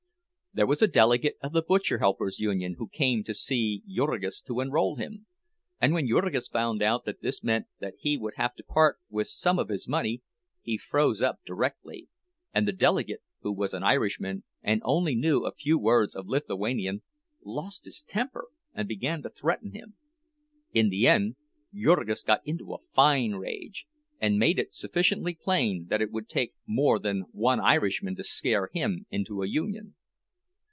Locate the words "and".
5.79-5.93, 12.53-12.67, 14.61-14.81, 18.73-18.89, 24.19-24.37